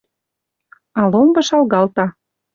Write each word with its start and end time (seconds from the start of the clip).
А 1.01 1.03
ломбы 1.11 1.41
шалгалта 1.51 2.05